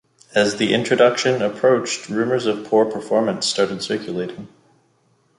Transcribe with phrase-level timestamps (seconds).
[0.33, 4.47] As the introduction approached, rumors of poor performance started circulating.